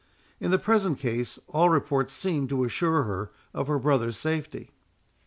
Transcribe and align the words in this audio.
In 0.39 0.49
the 0.49 0.57
present 0.57 0.97
case, 0.97 1.37
all 1.49 1.69
reports 1.69 2.15
seemed 2.15 2.49
to 2.49 2.63
assure 2.63 3.03
her 3.03 3.31
of 3.53 3.67
her 3.67 3.77
brother's 3.77 4.17
safety. 4.17 4.71